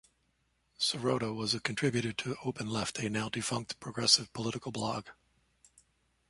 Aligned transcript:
Sirota 0.79 1.31
was 1.31 1.53
a 1.53 1.59
contributor 1.59 2.11
to 2.11 2.33
OpenLeft, 2.43 2.97
a 3.05 3.07
now-defunct 3.07 3.79
progressive 3.79 4.33
political 4.33 4.71
blog. 4.71 5.05